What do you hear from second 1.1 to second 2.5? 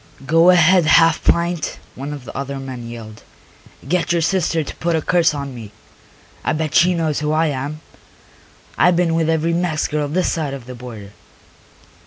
pint," one of the